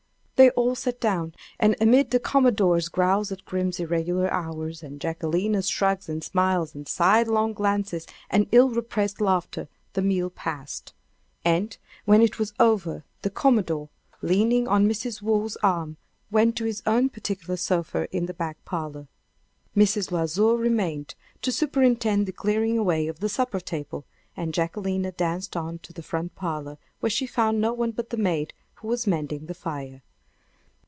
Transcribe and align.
They 0.35 0.49
all 0.57 0.73
sat 0.73 0.99
down, 0.99 1.35
and 1.59 1.75
amid 1.79 2.09
the 2.09 2.19
commodore's 2.19 2.89
growls 2.89 3.31
at 3.31 3.45
Grim's 3.45 3.79
irregular 3.79 4.27
hours, 4.33 4.81
and 4.81 4.99
Jacquelina's 4.99 5.69
shrugs 5.69 6.09
and 6.09 6.23
smiles 6.23 6.73
and 6.73 6.87
sidelong 6.87 7.53
glances 7.53 8.07
and 8.27 8.47
ill 8.51 8.69
repressed 8.69 9.21
laughter, 9.21 9.67
the 9.93 10.01
meal 10.01 10.31
passed. 10.31 10.95
And 11.45 11.77
when 12.05 12.23
it 12.23 12.39
was 12.39 12.55
over, 12.59 13.03
the 13.21 13.29
commodore, 13.29 13.89
leaning 14.23 14.67
on 14.67 14.89
Mrs. 14.89 15.21
Waugh's 15.21 15.57
arm, 15.57 15.97
went 16.31 16.55
to 16.55 16.65
his 16.65 16.81
own 16.87 17.09
particular 17.09 17.55
sofa 17.55 18.07
in 18.09 18.25
the 18.25 18.33
back 18.33 18.65
parlor; 18.65 19.07
Mrs. 19.77 20.09
L'Oiseau 20.09 20.55
remained, 20.55 21.13
to 21.43 21.51
superintend 21.51 22.25
the 22.25 22.31
clearing 22.31 22.79
away 22.79 23.05
of 23.07 23.19
the 23.19 23.29
supper 23.29 23.59
table; 23.59 24.05
and 24.35 24.55
Jacquelina 24.55 25.11
danced 25.11 25.55
on 25.55 25.77
to 25.83 25.93
the 25.93 26.01
front 26.01 26.33
parlor, 26.33 26.79
where 26.99 27.11
she 27.11 27.27
found 27.27 27.61
no 27.61 27.73
one 27.73 27.91
but 27.91 28.09
the 28.09 28.17
maid, 28.17 28.55
who 28.77 28.87
was 28.87 29.05
mending 29.05 29.45
the 29.45 29.53
fire. 29.53 30.01